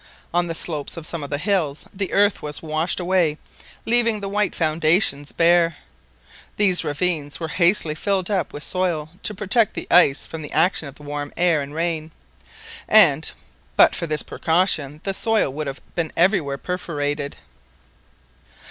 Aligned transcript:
On 0.33 0.47
the 0.47 0.55
slopes 0.55 0.97
of 0.97 1.05
some 1.05 1.21
of 1.21 1.29
the 1.29 1.37
hills 1.37 1.85
the 1.93 2.11
earth 2.11 2.41
was 2.41 2.63
washed 2.63 2.99
away, 2.99 3.37
leaving 3.85 4.19
the 4.19 4.27
white 4.27 4.55
foundations 4.55 5.31
bare. 5.31 5.75
These 6.57 6.83
ravines 6.83 7.39
were 7.39 7.49
hastily 7.49 7.93
filled 7.93 8.31
up 8.31 8.51
with 8.51 8.63
soil 8.63 9.09
to 9.21 9.35
protect 9.35 9.75
the 9.75 9.85
ice 9.91 10.25
from 10.25 10.41
the 10.41 10.51
action 10.53 10.87
of 10.87 10.95
the 10.95 11.03
warm 11.03 11.31
air 11.37 11.61
and 11.61 11.75
rain, 11.75 12.09
and 12.89 13.29
but 13.75 13.93
for 13.93 14.07
this 14.07 14.23
precaution 14.23 15.01
the 15.03 15.13
soil 15.13 15.53
would 15.53 15.67
have 15.67 15.81
been 15.93 16.11
everywhere 16.17 16.57
perforated. 16.57 17.37